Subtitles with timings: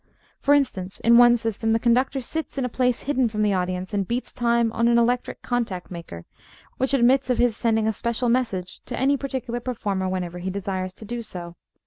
[0.39, 3.93] For instance, in one system the conductor sits in a place hidden from the audience
[3.93, 6.25] and beats time on an electric contact maker,
[6.77, 10.95] which admits of his sending a special message to any particular performer whenever he desires
[10.95, 11.55] to do so.